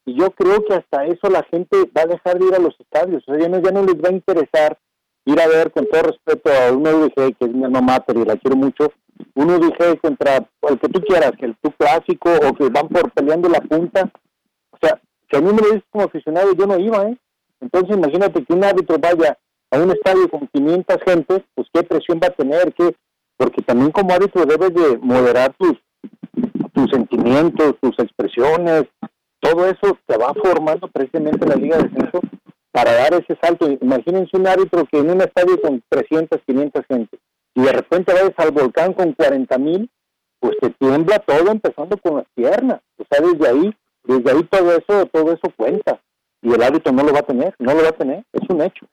y 0.06 0.16
yo 0.16 0.30
creo 0.32 0.64
que 0.66 0.76
hasta 0.76 1.06
eso 1.06 1.30
la 1.30 1.44
gente 1.44 1.78
va 1.98 2.04
a 2.04 2.08
dejar 2.08 2.38
de 2.38 2.46
ir 2.46 2.56
a 2.56 2.60
los 2.60 2.80
estadios, 2.80 3.24
o 3.28 3.32
sea, 3.32 3.42
ya 3.42 3.50
no, 3.50 3.60
ya 3.60 3.72
no 3.72 3.84
les 3.84 3.96
va 3.96 4.10
a 4.10 4.14
interesar 4.14 4.78
ir 5.26 5.42
a 5.42 5.48
ver, 5.48 5.72
con 5.72 5.88
todo 5.88 6.04
respeto 6.04 6.50
a 6.52 6.72
un 6.72 6.88
UDG, 6.88 7.36
que 7.36 7.46
es 7.46 7.54
mi 7.54 7.64
alma 7.66 7.82
mater 7.82 8.16
y 8.18 8.26
la 8.26 8.38
quiero 8.38 8.56
mucho, 8.56 8.92
un 9.34 9.60
dije 9.60 9.98
contra 10.00 10.38
el 10.38 10.80
que 10.80 10.90
tú 10.90 11.02
quieras, 11.02 11.32
que 11.40 11.46
el 11.46 11.56
tu 11.58 11.72
clásico 11.72 12.30
o 12.32 12.54
que 12.54 12.70
van 12.70 12.88
por 12.88 13.12
peleando 13.12 13.50
la 13.50 13.60
punta. 13.62 14.12
O 14.72 14.78
sea, 14.80 15.02
que 15.28 15.38
a 15.38 15.42
mí 15.42 15.52
me 15.52 15.62
lo 15.62 15.68
dices 15.68 15.84
como 15.90 16.06
aficionado, 16.06 16.54
yo 16.54 16.68
no 16.68 16.80
iba, 16.80 17.10
¿eh? 17.10 17.18
Entonces 17.60 17.98
imagínate 17.98 18.44
que 18.44 18.54
un 18.54 18.64
árbitro 18.64 18.98
vaya 19.00 19.38
a 19.72 19.80
un 19.80 19.92
estadio 19.92 20.30
con 20.30 20.48
500 20.48 20.98
gentes, 21.06 21.42
pues 21.54 21.68
qué 21.74 21.84
presión 21.84 22.20
va 22.22 22.28
a 22.28 22.32
tener, 22.32 22.74
qué 22.74 22.96
porque 23.38 23.62
también 23.62 23.92
como 23.92 24.14
árbitro 24.14 24.46
debes 24.46 24.74
de 24.74 24.98
moderar 25.00 25.54
tus, 25.58 25.74
tus 26.74 26.90
sentimientos, 26.90 27.76
tus 27.82 27.98
expresiones, 28.00 28.86
todo 29.40 29.66
eso 29.66 29.98
te 30.06 30.18
va 30.18 30.34
formando 30.34 30.88
precisamente 30.88 31.46
la 31.46 31.56
Liga 31.56 31.78
de 31.78 31.90
Centro 31.90 32.22
para 32.72 32.94
dar 32.94 33.14
ese 33.14 33.38
salto. 33.42 33.70
Imagínense 33.70 34.38
un 34.38 34.48
árbitro 34.48 34.86
que 34.86 35.00
en 35.00 35.10
un 35.10 35.22
estadio 35.22 35.60
con 35.62 35.84
300, 35.90 36.42
500 36.46 36.86
gente 36.88 37.20
y 37.56 37.62
de 37.62 37.72
repente 37.72 38.14
vas 38.14 38.34
al 38.38 38.52
volcán 38.52 38.94
con 38.94 39.14
40 39.14 39.58
mil, 39.58 39.90
pues 40.40 40.58
te 40.60 40.70
tiembla 40.72 41.20
todo 41.20 41.52
empezando 41.52 41.98
con 41.98 42.18
las 42.18 42.26
piernas. 42.36 42.82
O 42.98 43.06
sea, 43.10 43.26
desde 43.26 43.48
ahí, 43.48 43.76
desde 44.04 44.32
ahí 44.32 44.44
todo 44.44 44.72
eso, 44.72 45.06
todo 45.08 45.32
eso 45.32 45.54
cuenta. 45.56 46.02
Y 46.42 46.54
el 46.54 46.62
árbitro 46.62 46.92
no 46.92 47.04
lo 47.04 47.14
va 47.14 47.20
a 47.20 47.24
tener, 47.24 47.56
no 47.60 47.74
lo 47.74 47.82
va 47.82 47.90
a 47.90 47.98
tener, 47.98 48.24
es 48.34 48.50
un 48.50 48.62
hecho. 48.62 48.86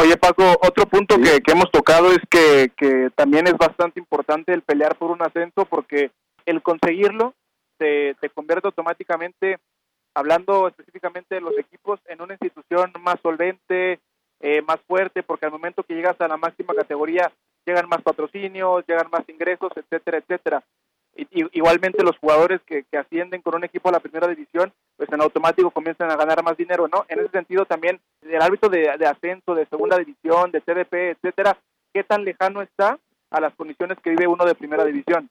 Oye 0.00 0.16
Paco, 0.16 0.44
otro 0.62 0.86
punto 0.86 1.16
que, 1.16 1.40
que, 1.40 1.52
hemos 1.52 1.70
tocado 1.72 2.12
es 2.12 2.20
que, 2.30 2.70
que 2.76 3.10
también 3.16 3.46
es 3.48 3.54
bastante 3.54 3.98
importante 3.98 4.52
el 4.52 4.62
pelear 4.62 4.96
por 4.96 5.10
un 5.10 5.22
ascenso 5.22 5.64
porque 5.64 6.12
el 6.46 6.62
conseguirlo 6.62 7.34
te, 7.78 8.14
te 8.20 8.30
convierte 8.30 8.68
automáticamente 8.68 9.58
hablando 10.14 10.68
específicamente 10.68 11.36
de 11.36 11.40
los 11.40 11.56
equipos, 11.58 12.00
en 12.06 12.22
una 12.22 12.34
institución 12.34 12.92
más 13.00 13.16
solvente, 13.22 14.00
eh, 14.40 14.62
más 14.62 14.78
fuerte, 14.86 15.22
porque 15.22 15.46
al 15.46 15.52
momento 15.52 15.82
que 15.82 15.94
llegas 15.94 16.20
a 16.20 16.28
la 16.28 16.36
máxima 16.36 16.74
categoría 16.74 17.30
llegan 17.66 17.88
más 17.88 18.02
patrocinios, 18.02 18.84
llegan 18.86 19.10
más 19.10 19.28
ingresos, 19.28 19.70
etcétera, 19.76 20.18
etcétera. 20.18 20.64
Igualmente 21.52 22.04
los 22.04 22.16
jugadores 22.18 22.60
que, 22.66 22.84
ascienden 22.96 23.42
con 23.42 23.54
un 23.56 23.64
equipo 23.64 23.88
a 23.88 23.92
la 23.92 24.00
primera 24.00 24.28
división, 24.28 24.72
pues 24.96 25.10
en 25.12 25.20
automático 25.20 25.70
comienzan 25.70 26.10
a 26.10 26.16
ganar 26.16 26.42
más 26.44 26.56
dinero, 26.56 26.88
¿no? 26.88 27.04
En 27.08 27.18
ese 27.18 27.30
sentido 27.30 27.64
también 27.64 28.00
el 28.22 28.40
árbitro 28.40 28.68
de, 28.68 28.96
de 28.98 29.06
ascenso, 29.06 29.54
de 29.54 29.66
segunda 29.66 29.98
división, 29.98 30.50
de 30.52 30.60
TDP, 30.60 31.16
etcétera, 31.16 31.58
¿qué 31.92 32.04
tan 32.04 32.24
lejano 32.24 32.62
está 32.62 32.98
a 33.30 33.40
las 33.40 33.54
condiciones 33.54 33.98
que 34.02 34.10
vive 34.10 34.26
uno 34.26 34.44
de 34.44 34.54
primera 34.54 34.84
división? 34.84 35.28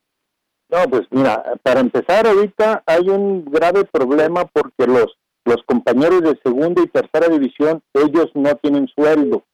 No, 0.70 0.84
pues 0.90 1.06
mira, 1.10 1.42
para 1.62 1.80
empezar 1.80 2.26
ahorita 2.26 2.82
hay 2.84 3.08
un 3.08 3.44
grave 3.46 3.84
problema 3.84 4.44
porque 4.44 4.86
los 4.86 5.16
los 5.48 5.62
compañeros 5.64 6.22
de 6.22 6.38
segunda 6.42 6.82
y 6.82 6.88
tercera 6.88 7.28
división, 7.28 7.82
ellos 7.94 8.30
no 8.34 8.54
tienen 8.56 8.86
sueldo. 8.88 9.44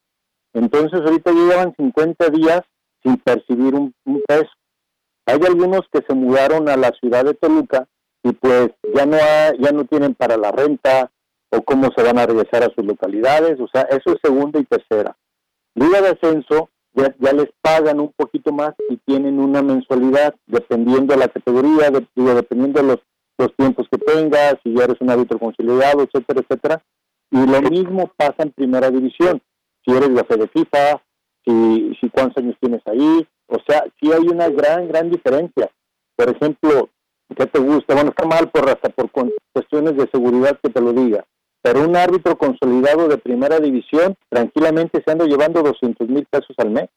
Entonces 0.53 1.01
ahorita 1.01 1.31
llevan 1.31 1.75
50 1.77 2.31
días 2.31 2.63
sin 3.03 3.17
percibir 3.19 3.75
un, 3.75 3.95
peso. 4.27 4.51
Hay 5.27 5.39
algunos 5.47 5.83
que 5.93 6.03
se 6.07 6.15
mudaron 6.15 6.69
a 6.69 6.77
la 6.77 6.91
ciudad 7.01 7.25
de 7.25 7.35
Toluca 7.35 7.87
y 8.23 8.33
pues 8.33 8.71
ya 8.95 9.07
no 9.07 9.17
ya 9.59 9.73
no 9.73 9.85
tienen 9.85 10.15
para 10.15 10.37
la 10.37 10.51
renta 10.51 11.11
o 11.51 11.63
cómo 11.63 11.91
se 11.97 12.03
van 12.03 12.19
a 12.19 12.27
regresar 12.27 12.63
a 12.63 12.75
sus 12.75 12.85
localidades, 12.85 13.61
o 13.61 13.69
sea, 13.73 13.83
eso 13.83 14.13
es 14.13 14.17
segunda 14.23 14.59
y 14.61 14.65
tercera. 14.65 15.17
Liga 15.75 16.01
de 16.01 16.09
ascenso 16.09 16.71
ya, 16.93 17.15
ya 17.19 17.33
les 17.33 17.49
pagan 17.61 18.01
un 18.01 18.13
poquito 18.17 18.53
más 18.53 18.75
y 18.89 18.97
tienen 18.99 19.41
una 19.41 19.63
mensualidad 19.63 20.35
dependiendo 20.47 21.15
de 21.15 21.21
la 21.21 21.29
categoría, 21.29 21.91
de, 21.91 22.07
dependiendo 22.15 22.81
de 22.81 22.89
los 22.89 22.99
los 23.39 23.55
tiempos 23.57 23.87
que 23.91 23.99
tengas, 23.99 24.57
si 24.63 24.75
ya 24.75 24.85
eres 24.85 25.01
un 25.01 25.11
árbitro 25.11 25.39
consolidado, 25.39 26.03
etcétera, 26.03 26.41
etcétera. 26.41 26.85
Y 27.31 27.47
lo 27.47 27.63
mismo 27.63 28.11
pasa 28.17 28.37
en 28.39 28.53
primera 28.53 28.91
división. 28.91 29.43
Si 29.85 29.93
eres 29.93 30.11
la 30.11 30.25
fe 30.25 30.37
de 30.37 30.49
FIFA, 30.49 31.03
si, 31.45 31.97
si 32.01 32.09
cuántos 32.11 32.43
años 32.43 32.57
tienes 32.61 32.83
ahí, 32.87 33.27
o 33.49 33.59
sea, 33.67 33.85
sí 34.01 34.13
hay 34.13 34.27
una 34.29 34.49
gran, 34.49 34.89
gran 34.89 35.11
diferencia. 35.11 35.71
Por 36.17 36.31
ejemplo, 36.31 36.89
¿qué 37.37 37.47
te 37.47 37.59
gusta? 37.59 37.95
Bueno, 37.95 38.11
está 38.11 38.27
mal 38.27 38.51
por 38.51 38.69
hasta 38.69 38.89
por 38.91 39.11
cuestiones 39.53 39.97
de 39.97 40.09
seguridad 40.13 40.59
que 40.63 40.71
te 40.71 40.81
lo 40.81 40.93
diga. 40.93 41.25
Pero 41.63 41.83
un 41.83 41.97
árbitro 41.97 42.37
consolidado 42.37 43.09
de 43.09 43.19
primera 43.19 43.59
división 43.59 44.17
tranquilamente 44.29 45.03
se 45.05 45.11
anda 45.11 45.25
llevando 45.25 45.63
200 45.63 46.09
mil 46.09 46.27
pesos 46.27 46.55
al 46.59 46.71
mes. 46.71 46.89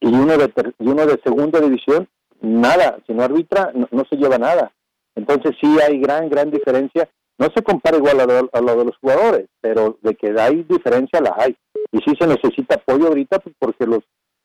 Y 0.00 0.08
uno 0.08 0.36
de, 0.36 0.52
y 0.78 0.88
uno 0.88 1.06
de 1.06 1.20
segunda 1.24 1.60
división, 1.60 2.08
nada. 2.40 2.98
Si 3.06 3.12
no 3.12 3.22
arbitra, 3.22 3.72
no 3.74 4.04
se 4.08 4.16
lleva 4.16 4.38
nada. 4.38 4.72
Entonces 5.14 5.56
sí 5.60 5.76
hay 5.80 5.98
gran, 6.00 6.28
gran 6.28 6.50
diferencia. 6.50 7.08
No 7.38 7.48
se 7.54 7.62
compara 7.62 7.96
igual 7.96 8.20
a 8.20 8.60
lo, 8.60 8.76
de 8.76 8.84
los 8.84 8.96
jugadores, 8.98 9.46
pero 9.60 9.98
de 10.02 10.14
que 10.14 10.34
hay 10.38 10.62
diferencia 10.64 11.20
la 11.20 11.34
hay. 11.38 11.56
Y 11.92 11.98
sí 11.98 12.14
se 12.18 12.26
necesita 12.26 12.76
apoyo 12.76 13.08
ahorita 13.08 13.38
pues, 13.38 13.54
porque 13.58 13.86
los, 13.86 14.00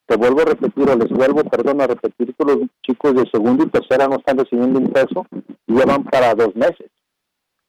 te 0.05 0.15
vuelvo 0.15 0.41
a 0.41 0.45
repetir, 0.45 0.89
o 0.89 0.95
les 0.95 1.09
vuelvo, 1.09 1.43
perdón, 1.43 1.81
a 1.81 1.88
repetir 1.88 2.33
que 2.35 2.45
los 2.45 2.59
chicos 2.83 3.15
de 3.15 3.29
segundo 3.29 3.63
y 3.63 3.69
tercera 3.69 4.07
no 4.07 4.17
están 4.17 4.38
recibiendo 4.38 4.79
un 4.79 4.91
peso 4.91 5.25
y 5.67 5.75
ya 5.75 5.85
van 5.85 6.03
para 6.03 6.33
dos 6.35 6.55
meses. 6.55 6.89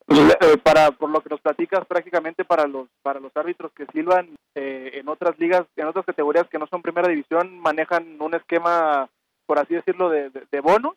Eh, 0.08 0.56
para 0.62 0.92
por 0.92 1.10
lo 1.10 1.20
que 1.20 1.30
nos 1.30 1.40
platicas 1.40 1.84
prácticamente 1.84 2.44
para 2.44 2.68
los 2.68 2.86
para 3.02 3.18
los 3.18 3.36
árbitros 3.36 3.72
que 3.72 3.86
silban 3.86 4.28
eh, 4.54 4.92
en 4.94 5.08
otras 5.08 5.36
ligas 5.36 5.64
en 5.74 5.88
otras 5.88 6.06
categorías 6.06 6.46
que 6.48 6.60
no 6.60 6.68
son 6.68 6.80
primera 6.80 7.08
división 7.08 7.58
manejan 7.58 8.16
un 8.22 8.34
esquema 8.34 9.08
por 9.46 9.58
así 9.58 9.74
decirlo 9.74 10.08
de, 10.08 10.30
de, 10.30 10.44
de 10.48 10.60
bonos 10.60 10.94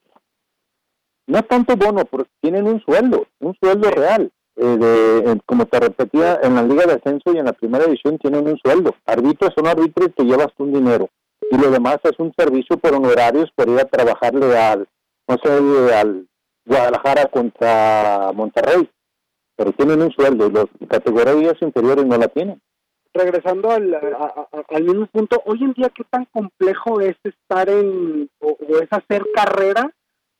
no 1.30 1.44
tanto 1.44 1.76
bono, 1.78 2.06
porque 2.06 2.30
tienen 2.42 2.66
un 2.66 2.82
sueldo, 2.82 3.28
un 3.40 3.56
sueldo 3.62 3.92
real. 3.92 4.32
Eh, 4.56 4.66
de, 4.66 5.40
como 5.46 5.68
te 5.68 5.80
repetía, 5.80 6.40
en 6.42 6.56
la 6.56 6.64
Liga 6.64 6.86
de 6.88 6.94
Ascenso 6.94 7.32
y 7.34 7.38
en 7.38 7.46
la 7.46 7.54
Primera 7.54 7.86
División 7.86 8.18
tienen 8.18 8.48
un 8.48 8.58
sueldo. 8.58 8.96
Árbitros 9.06 9.54
son 9.56 9.68
árbitros 9.68 10.10
que 10.18 10.24
llevas 10.24 10.48
un 10.58 10.74
dinero. 10.74 11.08
Y 11.52 11.58
lo 11.58 11.72
demás 11.72 12.00
es 12.04 12.18
un 12.20 12.34
servicio 12.38 12.78
por 12.78 12.94
honorarios 12.94 13.50
por 13.56 13.70
ir 13.70 13.80
a 13.80 13.86
trabajarle 13.86 14.58
al, 14.58 14.88
no 15.28 15.38
sé, 15.44 15.94
al 15.96 16.28
Guadalajara 16.66 17.26
contra 17.26 18.32
Monterrey. 18.34 18.90
Pero 19.56 19.72
tienen 19.74 20.02
un 20.02 20.12
sueldo 20.12 20.48
y 20.48 20.52
las 20.52 20.68
categorías 20.90 21.56
inferiores 21.62 22.06
no 22.06 22.18
la 22.18 22.28
tienen 22.28 22.62
regresando 23.12 23.72
al, 23.72 23.96
al 24.70 24.84
mismo 24.84 25.08
punto, 25.08 25.42
hoy 25.46 25.64
en 25.64 25.74
día, 25.74 25.90
¿qué 25.90 26.04
tan 26.10 26.26
complejo 26.26 27.02
es 27.02 27.16
estar 27.24 27.68
en, 27.68 28.30
o 28.40 28.56
es 28.80 28.88
hacer 28.92 29.26
carrera 29.34 29.92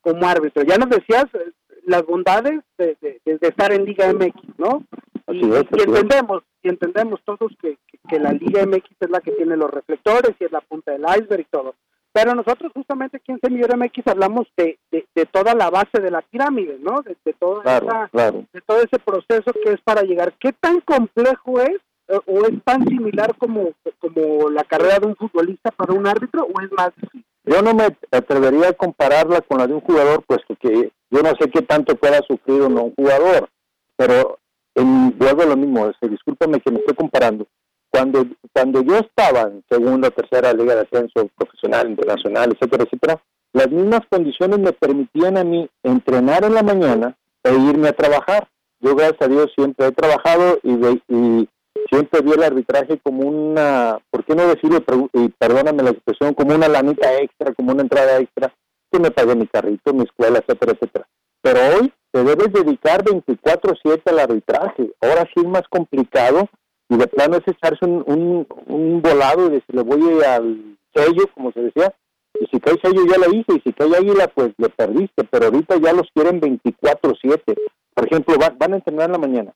como 0.02 0.28
árbitro. 0.28 0.64
Ya 0.64 0.78
nos 0.78 0.90
decías 0.90 1.26
eh, 1.34 1.52
las 1.86 2.06
bondades 2.06 2.62
de, 2.78 2.98
estar 3.26 3.72
en 3.72 3.86
Liga 3.86 4.12
MX, 4.14 4.58
¿no? 4.58 4.84
y, 5.28 5.44
entendemos, 5.44 6.44
y 6.64 6.70
entendemos 6.70 7.20
todos 7.24 7.52
que, 7.62 7.78
la 8.18 8.32
Liga 8.32 8.66
MX 8.66 8.90
es 9.00 9.10
la 9.10 9.20
que 9.20 9.34
tiene 9.34 9.58
los 9.58 9.70
reflectores 9.70 10.32
y 10.40 10.46
es 10.46 10.52
la 10.52 10.62
punta 10.62 10.94
del 10.94 11.04
iceberg 11.04 11.42
y 11.42 11.52
todo. 11.52 11.76
Pero 12.12 12.34
nosotros 12.34 12.72
justamente 12.74 13.18
aquí 13.18 13.32
en 13.32 13.40
Semillero 13.40 13.78
MX 13.78 14.08
hablamos 14.08 14.48
de, 14.58 14.80
de, 14.92 15.26
toda 15.28 15.54
la 15.54 15.70
base 15.70 16.02
de 16.02 16.10
la 16.10 16.24
pirámide, 16.24 16.80
¿no? 16.80 17.04
De, 17.04 17.16
todo 17.34 17.62
de 17.62 18.62
todo 18.66 18.78
ese 18.80 18.98
proceso 18.98 19.52
que 19.64 19.74
es 19.74 19.82
para 19.82 20.02
llegar. 20.02 20.34
¿Qué 20.40 20.52
tan 20.54 20.82
complejo 20.82 21.62
es 21.62 21.78
o 22.26 22.46
es 22.46 22.64
tan 22.64 22.88
similar 22.88 23.36
como, 23.38 23.74
como 24.00 24.50
la 24.50 24.64
carrera 24.64 25.00
de 25.00 25.08
un 25.08 25.16
futbolista 25.16 25.70
para 25.72 25.94
un 25.94 26.08
árbitro 26.08 26.44
o 26.44 26.62
es 26.62 26.72
más 26.72 26.92
difícil? 26.96 27.26
Yo 27.46 27.62
no 27.62 27.74
me 27.74 27.96
atrevería 28.12 28.70
a 28.70 28.74
compararla 28.74 29.42
con 29.42 29.60
la 29.60 29.68
de 29.68 29.74
un 29.74 29.82
jugador, 29.82 30.24
puesto 30.24 30.56
que 30.56 30.92
yo 31.12 31.22
no 31.22 31.30
sé 31.40 31.50
qué 31.50 31.62
tanto 31.62 31.96
pueda 31.96 32.20
sufrir 32.28 32.62
o 32.62 32.70
no 32.70 32.84
un 32.84 32.96
jugador, 32.96 33.50
pero 33.96 34.40
en, 34.76 35.18
vuelvo 35.18 35.44
a 35.44 35.48
lo 35.48 35.58
mismo, 35.58 35.92
discúlpame 36.02 36.60
que 36.60 36.72
me 36.72 36.80
estoy 36.80 36.96
comparando. 36.96 37.48
Cuando, 37.92 38.26
cuando 38.54 38.84
yo 38.84 38.98
estaba 38.98 39.42
en 39.42 39.64
segunda 39.70 40.10
tercera 40.12 40.54
liga 40.54 40.76
de 40.76 40.82
ascenso 40.82 41.30
profesional, 41.36 41.90
internacional, 41.90 42.52
etcétera, 42.52 42.84
etcétera, 42.84 43.22
las 43.54 43.70
mismas 43.70 44.02
condiciones 44.10 44.60
me 44.60 44.74
permitían 44.74 45.38
a 45.38 45.44
mí 45.44 45.68
entrenar 45.84 46.44
en 46.44 46.54
la 46.54 46.64
mañana 46.64 47.18
e 47.44 47.52
irme 47.52 47.90
a 47.90 47.94
trabajar. 47.94 48.48
Yo, 48.80 48.96
gracias 48.96 49.22
a 49.24 49.28
Dios, 49.28 49.52
siempre 49.56 49.88
he 49.88 49.92
trabajado 49.92 50.60
y, 50.64 50.72
y 51.08 51.50
siempre 51.90 52.22
vi 52.22 52.32
el 52.32 52.44
arbitraje 52.44 53.00
como 53.00 53.28
una, 53.28 54.00
¿por 54.10 54.24
qué 54.24 54.36
no 54.36 54.48
decirlo? 54.48 54.84
Y 55.14 55.30
perdóname 55.30 55.84
la 55.84 55.90
expresión, 55.92 56.34
como 56.34 56.56
una 56.56 56.68
lanita 56.68 57.20
extra, 57.20 57.54
como 57.54 57.72
una 57.72 57.82
entrada 57.82 58.20
extra, 58.20 58.54
que 58.92 59.00
me 59.00 59.12
pague 59.12 59.36
mi 59.36 59.48
carrito, 59.48 59.94
mi 59.94 60.04
escuela, 60.04 60.40
etcétera, 60.40 60.74
etcétera. 60.74 61.08
Pero 61.42 61.60
hoy 61.76 61.94
te 62.12 62.24
debes 62.24 62.52
dedicar 62.54 63.04
24-7 63.04 64.02
al 64.06 64.20
arbitraje. 64.20 64.92
Ahora 65.02 65.24
sí 65.34 65.42
es 65.42 65.48
más 65.48 65.64
complicado 65.70 66.50
y 66.90 66.98
de 66.98 67.08
plano 67.08 67.38
es 67.38 67.48
echarse 67.48 67.86
un, 67.86 68.48
un, 68.66 69.02
volado 69.02 69.48
y 69.48 69.52
decirle 69.52 69.84
voy 69.84 70.24
al 70.24 70.78
sello, 70.94 71.24
como 71.36 71.52
se 71.52 71.62
decía, 71.62 71.94
y 72.40 72.48
si 72.48 72.60
cae 72.60 72.76
sello 72.82 73.06
ya 73.06 73.18
lo 73.18 73.34
hice, 73.34 73.54
y 73.54 73.62
si 73.62 73.74
cae 73.74 73.96
águila, 73.96 74.28
pues 74.28 74.54
le 74.58 74.70
perdiste, 74.70 75.24
pero 75.24 75.46
ahorita 75.46 75.78
ya 75.78 75.94
los 75.94 76.08
quieren 76.14 76.42
24-7. 76.42 77.56
Por 77.94 78.08
ejemplo, 78.08 78.36
van 78.58 78.74
a 78.74 78.76
entrenar 78.78 79.06
en 79.06 79.12
la 79.12 79.18
mañana, 79.18 79.54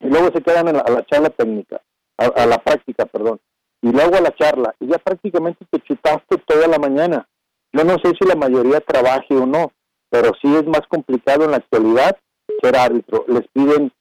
y 0.00 0.08
luego 0.08 0.30
se 0.32 0.42
quedan 0.42 0.68
a 0.68 0.72
la 0.72 1.06
charla 1.06 1.30
técnica, 1.30 1.80
a, 2.16 2.46
la 2.46 2.58
práctica, 2.58 3.06
perdón, 3.06 3.40
y 3.82 3.90
luego 3.90 4.16
a 4.16 4.20
la 4.20 4.34
charla, 4.34 4.74
y 4.78 4.86
ya 4.86 4.98
prácticamente 4.98 5.64
te 5.68 5.80
chutaste 5.80 6.38
toda 6.46 6.68
la 6.68 6.78
mañana. 6.78 7.28
Yo 7.72 7.84
no 7.84 7.96
sé 7.98 8.12
si 8.18 8.26
la 8.26 8.36
mayoría 8.36 8.80
trabaje 8.80 9.36
o 9.36 9.46
no, 9.46 9.72
pero 10.10 10.30
sí 10.40 10.54
es 10.54 10.64
más 10.66 10.82
complicado 10.88 11.44
en 11.44 11.50
la 11.50 11.56
actualidad 11.58 12.16
ser 12.62 12.76
árbitro. 12.76 13.24
Les 13.28 13.46
piden, 13.48 13.92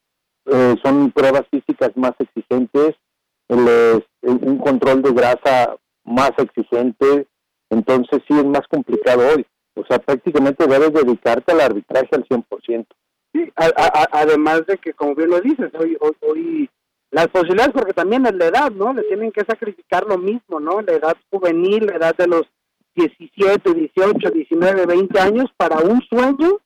eh, 0.45 0.75
son 0.83 1.11
pruebas 1.11 1.43
físicas 1.49 1.91
más 1.95 2.13
exigentes, 2.19 2.95
les, 3.49 4.03
un 4.21 4.57
control 4.57 5.01
de 5.01 5.11
grasa 5.11 5.77
más 6.03 6.31
exigente, 6.37 7.27
entonces 7.69 8.21
sí 8.27 8.37
es 8.37 8.45
más 8.45 8.67
complicado 8.67 9.21
hoy. 9.33 9.45
O 9.75 9.85
sea, 9.85 9.99
prácticamente 9.99 10.67
debes 10.67 10.93
dedicarte 10.93 11.51
al 11.51 11.61
arbitraje 11.61 12.09
al 12.13 12.25
100%. 12.25 12.85
Sí, 13.33 13.51
además 13.55 14.65
de 14.65 14.77
que, 14.77 14.93
como 14.93 15.13
bien 15.13 15.29
lo 15.29 15.41
dices, 15.41 15.69
hoy, 15.77 15.97
hoy, 16.21 16.69
las 17.11 17.27
posibilidades, 17.27 17.73
porque 17.73 17.93
también 17.93 18.25
es 18.25 18.33
la 18.35 18.45
edad, 18.45 18.71
¿no? 18.71 18.93
Le 18.93 19.03
tienen 19.03 19.31
que 19.31 19.41
sacrificar 19.41 20.05
lo 20.05 20.17
mismo, 20.17 20.59
¿no? 20.61 20.81
La 20.81 20.93
edad 20.93 21.17
juvenil, 21.29 21.85
la 21.87 21.97
edad 21.97 22.15
de 22.15 22.27
los 22.27 22.43
17, 22.95 23.73
18, 23.73 24.29
19, 24.29 24.85
20 24.85 25.19
años 25.19 25.51
para 25.57 25.79
un 25.79 26.01
sueño 26.03 26.61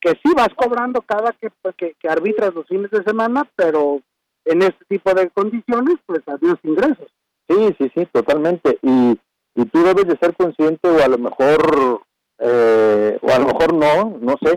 que 0.00 0.10
sí 0.10 0.32
vas 0.36 0.50
cobrando 0.56 1.02
cada 1.02 1.32
que, 1.32 1.50
pues, 1.62 1.74
que, 1.76 1.94
que 2.00 2.08
arbitras 2.08 2.54
los 2.54 2.66
fines 2.66 2.90
de 2.90 3.02
semana, 3.02 3.48
pero 3.56 4.00
en 4.44 4.62
este 4.62 4.84
tipo 4.88 5.12
de 5.14 5.28
condiciones, 5.30 5.96
pues 6.06 6.20
adiós 6.26 6.58
ingresos. 6.62 7.08
Sí, 7.48 7.74
sí, 7.78 7.90
sí, 7.94 8.06
totalmente. 8.12 8.78
Y, 8.82 9.18
y 9.54 9.64
tú 9.66 9.82
debes 9.82 10.06
de 10.06 10.18
ser 10.18 10.34
consciente 10.34 10.88
o 10.88 11.02
a 11.02 11.08
lo 11.08 11.18
mejor, 11.18 12.02
eh, 12.38 13.18
o 13.20 13.30
a 13.30 13.38
lo 13.38 13.46
mejor 13.46 13.74
no, 13.74 14.18
no 14.20 14.34
sé, 14.42 14.56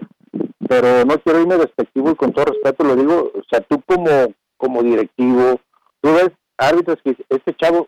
pero 0.67 1.03
no 1.05 1.17
quiero 1.19 1.41
irme 1.41 1.57
despectivo 1.57 2.12
y 2.12 2.15
con 2.15 2.31
todo 2.31 2.45
respeto 2.45 2.83
lo 2.83 2.95
digo, 2.95 3.31
o 3.33 3.41
sea, 3.50 3.62
tú 3.62 3.81
como, 3.86 4.33
como 4.57 4.83
directivo, 4.83 5.60
tú 6.01 6.13
ves 6.13 6.31
árbitros 6.57 7.00
que 7.03 7.17
este 7.29 7.55
chavo 7.55 7.88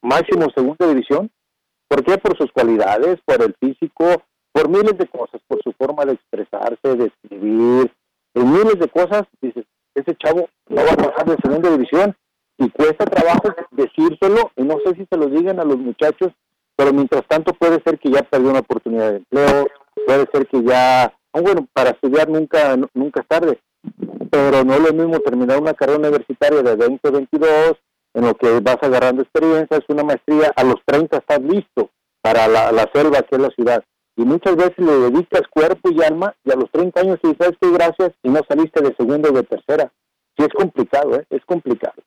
máximo 0.00 0.46
segunda 0.54 0.86
división, 0.86 1.30
¿por 1.88 2.04
qué? 2.04 2.16
Por 2.18 2.36
sus 2.38 2.50
cualidades, 2.52 3.18
por 3.24 3.42
el 3.42 3.54
físico, 3.60 4.22
por 4.52 4.68
miles 4.68 4.96
de 4.98 5.06
cosas, 5.06 5.40
por 5.48 5.62
su 5.62 5.72
forma 5.72 6.04
de 6.04 6.12
expresarse, 6.12 6.96
de 6.96 7.06
escribir, 7.06 7.92
en 8.34 8.52
miles 8.52 8.78
de 8.78 8.88
cosas, 8.88 9.24
dices, 9.40 9.64
ese 9.94 10.14
chavo 10.16 10.48
no 10.68 10.76
va 10.84 10.92
a 10.92 10.96
pasar 10.96 11.26
de 11.26 11.36
segunda 11.42 11.70
división 11.70 12.16
y 12.58 12.70
cuesta 12.70 13.04
trabajo 13.04 13.54
decírselo 13.70 14.50
y 14.56 14.62
no 14.62 14.78
sé 14.84 14.94
si 14.94 15.06
se 15.10 15.16
lo 15.16 15.26
digan 15.26 15.60
a 15.60 15.64
los 15.64 15.78
muchachos, 15.78 16.32
pero 16.76 16.92
mientras 16.92 17.26
tanto 17.28 17.52
puede 17.54 17.82
ser 17.82 17.98
que 17.98 18.10
ya 18.10 18.22
perdió 18.22 18.50
una 18.50 18.60
oportunidad 18.60 19.10
de 19.10 19.16
empleo, 19.18 19.68
puede 20.06 20.26
ser 20.32 20.46
que 20.46 20.62
ya 20.62 21.12
bueno, 21.40 21.66
para 21.72 21.90
estudiar 21.90 22.28
nunca 22.28 22.76
nunca 22.94 23.20
es 23.20 23.28
tarde. 23.28 23.58
pero 24.30 24.64
no 24.64 24.74
es 24.74 24.80
lo 24.80 24.92
mismo 24.92 25.18
terminar 25.20 25.60
una 25.60 25.74
carrera 25.74 25.98
universitaria 25.98 26.62
de 26.62 26.76
20, 26.76 27.10
22, 27.10 27.76
en 28.14 28.26
lo 28.26 28.34
que 28.34 28.60
vas 28.60 28.78
agarrando 28.82 29.22
experiencia, 29.22 29.78
es 29.78 29.84
una 29.88 30.04
maestría, 30.04 30.52
a 30.56 30.64
los 30.64 30.76
30 30.84 31.16
estás 31.18 31.40
listo 31.42 31.90
para 32.20 32.48
la, 32.48 32.72
la 32.72 32.88
selva 32.94 33.22
que 33.22 33.36
es 33.36 33.42
la 33.42 33.50
ciudad. 33.50 33.84
Y 34.16 34.24
muchas 34.24 34.56
veces 34.56 34.78
le 34.78 34.92
dedicas 34.92 35.42
cuerpo 35.50 35.90
y 35.90 36.02
alma 36.02 36.34
y 36.44 36.52
a 36.52 36.56
los 36.56 36.70
30 36.70 37.00
años 37.00 37.18
te 37.22 37.28
dices 37.28 37.52
que 37.60 37.70
gracias 37.72 38.12
y 38.22 38.28
no 38.28 38.40
saliste 38.48 38.82
de 38.82 38.94
segunda 38.96 39.30
o 39.30 39.32
de 39.32 39.42
tercera. 39.42 39.92
Sí 40.36 40.44
es 40.44 40.52
complicado, 40.54 41.16
¿eh? 41.16 41.26
es 41.30 41.44
complicado. 41.44 42.02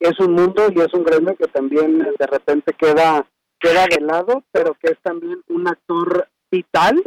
Es 0.00 0.18
un 0.18 0.32
mundo 0.32 0.66
y 0.74 0.80
es 0.80 0.92
un 0.94 1.04
gremio 1.04 1.36
que 1.36 1.46
también 1.46 1.98
de 1.98 2.26
repente 2.26 2.72
queda, 2.72 3.26
queda 3.60 3.86
de 3.86 4.00
lado, 4.00 4.42
pero 4.50 4.74
que 4.74 4.92
es 4.92 4.98
también 5.02 5.42
un 5.48 5.68
actor 5.68 6.28
vital 6.50 7.02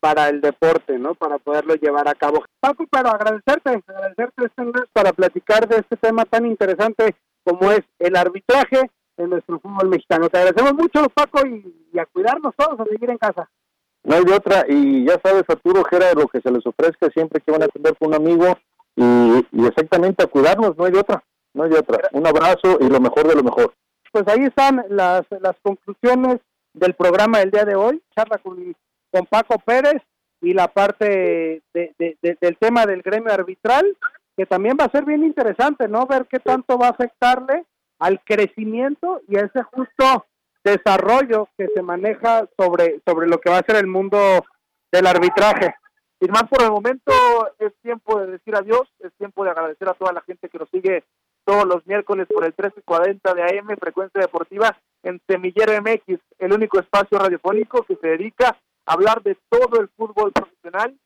para 0.00 0.28
el 0.28 0.40
deporte, 0.40 0.98
¿no? 0.98 1.14
Para 1.14 1.38
poderlo 1.38 1.74
llevar 1.74 2.08
a 2.08 2.14
cabo. 2.14 2.44
Paco, 2.58 2.84
pero 2.90 3.10
agradecerte, 3.10 3.82
agradecerte 3.86 4.46
este 4.46 4.62
para 4.92 5.12
platicar 5.12 5.68
de 5.68 5.76
este 5.76 5.96
tema 5.96 6.24
tan 6.24 6.46
interesante 6.46 7.14
como 7.44 7.70
es 7.70 7.82
el 8.00 8.16
arbitraje 8.16 8.90
en 9.16 9.30
nuestro 9.30 9.60
fútbol 9.60 9.88
mexicano. 9.88 10.28
Te 10.28 10.38
agradecemos 10.38 10.74
mucho, 10.74 11.08
Paco, 11.10 11.46
y, 11.46 11.98
a 11.98 12.06
cuidarnos 12.06 12.54
todos, 12.56 12.80
a 12.80 12.84
seguir 12.84 13.10
en 13.10 13.18
casa. 13.18 13.48
No 14.04 14.16
hay 14.16 14.24
de 14.24 14.34
otra, 14.34 14.64
y 14.68 15.06
ya 15.06 15.20
sabes, 15.22 15.44
Arturo 15.48 15.84
Gera, 15.84 16.12
lo 16.14 16.26
que 16.26 16.40
se 16.40 16.50
les 16.50 16.66
ofrezca 16.66 17.08
siempre 17.10 17.40
que 17.40 17.52
van 17.52 17.62
a 17.62 17.68
tener 17.68 17.96
con 17.96 18.08
un 18.08 18.14
amigo, 18.14 18.58
y, 18.96 19.46
y 19.52 19.66
exactamente 19.66 20.24
a 20.24 20.26
cuidarnos, 20.26 20.76
no 20.76 20.84
hay 20.84 20.92
de 20.92 21.00
otra, 21.00 21.22
no 21.54 21.62
hay 21.64 21.70
de 21.70 21.78
otra. 21.78 22.08
Un 22.12 22.26
abrazo 22.26 22.78
y 22.80 22.88
lo 22.88 23.00
mejor 23.00 23.28
de 23.28 23.34
lo 23.34 23.42
mejor. 23.42 23.74
Pues 24.10 24.24
ahí 24.28 24.44
están 24.44 24.84
las, 24.90 25.22
las 25.40 25.56
conclusiones 25.62 26.40
del 26.74 26.94
programa 26.94 27.38
del 27.38 27.50
día 27.50 27.64
de 27.64 27.74
hoy, 27.74 28.02
charla 28.14 28.38
con, 28.38 28.74
con 29.10 29.26
Paco 29.26 29.58
Pérez 29.64 30.02
y 30.40 30.52
la 30.52 30.68
parte 30.68 31.62
de, 31.72 32.16
del 32.20 32.58
tema 32.58 32.84
del 32.84 33.02
gremio 33.02 33.32
arbitral, 33.32 33.96
que 34.36 34.46
también 34.46 34.76
va 34.80 34.86
a 34.86 34.90
ser 34.90 35.04
bien 35.04 35.24
interesante, 35.24 35.88
¿no? 35.88 36.06
Ver 36.06 36.26
qué 36.26 36.40
tanto 36.40 36.76
va 36.76 36.88
a 36.88 36.90
afectarle 36.90 37.64
al 37.98 38.20
crecimiento 38.24 39.20
y 39.28 39.36
a 39.36 39.42
ese 39.42 39.62
justo 39.62 40.26
desarrollo 40.64 41.48
que 41.56 41.68
se 41.74 41.82
maneja 41.82 42.48
sobre, 42.56 43.00
sobre 43.06 43.26
lo 43.26 43.38
que 43.38 43.50
va 43.50 43.58
a 43.58 43.66
ser 43.66 43.76
el 43.76 43.86
mundo 43.86 44.44
del 44.90 45.06
arbitraje. 45.06 45.74
Y 46.20 46.28
más 46.28 46.44
por 46.44 46.62
el 46.62 46.70
momento 46.70 47.12
es 47.58 47.72
tiempo 47.82 48.20
de 48.20 48.32
decir 48.32 48.54
adiós, 48.54 48.88
es 49.00 49.12
tiempo 49.14 49.42
de 49.44 49.50
agradecer 49.50 49.88
a 49.88 49.94
toda 49.94 50.12
la 50.12 50.20
gente 50.20 50.48
que 50.48 50.58
nos 50.58 50.68
sigue 50.70 51.04
todos 51.44 51.66
los 51.66 51.84
miércoles 51.86 52.28
por 52.32 52.44
el 52.44 52.54
1340 52.56 53.34
de 53.34 53.42
AM, 53.42 53.76
Frecuencia 53.76 54.20
Deportiva, 54.20 54.78
en 55.02 55.20
Semillero 55.26 55.72
MX, 55.82 56.20
el 56.38 56.52
único 56.52 56.78
espacio 56.78 57.18
radiofónico 57.18 57.82
que 57.82 57.96
se 57.96 58.06
dedica 58.06 58.56
a 58.86 58.92
hablar 58.92 59.22
de 59.22 59.36
todo 59.48 59.80
el 59.80 59.88
fútbol 59.88 60.30
profesional 60.30 60.96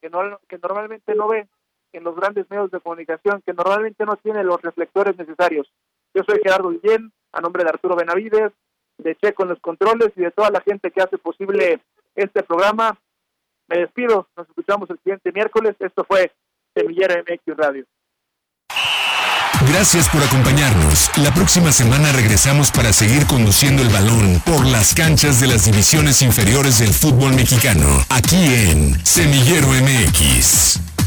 que, 0.00 0.10
no, 0.10 0.40
que 0.48 0.58
normalmente 0.58 1.14
no 1.14 1.28
ve 1.28 1.46
en 1.92 2.04
los 2.04 2.16
grandes 2.16 2.50
medios 2.50 2.70
de 2.70 2.80
comunicación, 2.80 3.42
que 3.46 3.52
normalmente 3.52 4.04
no 4.04 4.16
tiene 4.16 4.44
los 4.44 4.60
reflectores 4.60 5.16
necesarios. 5.16 5.72
Yo 6.14 6.22
soy 6.24 6.40
Gerardo 6.42 6.70
Guillén, 6.70 7.12
a 7.32 7.40
nombre 7.40 7.62
de 7.62 7.70
Arturo 7.70 7.96
Benavides, 7.96 8.52
de 8.98 9.16
Checo 9.16 9.44
en 9.44 9.50
los 9.50 9.60
controles 9.60 10.10
y 10.16 10.22
de 10.22 10.30
toda 10.30 10.50
la 10.50 10.60
gente 10.60 10.90
que 10.90 11.00
hace 11.00 11.18
posible 11.18 11.80
este 12.14 12.42
programa. 12.42 12.98
Me 13.68 13.78
despido, 13.78 14.28
nos 14.36 14.48
escuchamos 14.48 14.88
el 14.90 14.98
siguiente 14.98 15.32
miércoles. 15.32 15.76
Esto 15.78 16.04
fue 16.04 16.32
Semillera 16.74 17.22
MX 17.22 17.56
Radio. 17.56 17.84
Gracias 19.66 20.08
por 20.08 20.22
acompañarnos. 20.22 21.10
La 21.18 21.32
próxima 21.34 21.72
semana 21.72 22.12
regresamos 22.12 22.70
para 22.70 22.92
seguir 22.92 23.26
conduciendo 23.26 23.82
el 23.82 23.88
balón 23.88 24.40
por 24.46 24.64
las 24.64 24.94
canchas 24.94 25.40
de 25.40 25.48
las 25.48 25.64
divisiones 25.64 26.22
inferiores 26.22 26.78
del 26.78 26.94
fútbol 26.94 27.34
mexicano, 27.34 27.86
aquí 28.08 28.36
en 28.36 29.04
Semillero 29.04 29.68
MX. 29.68 30.97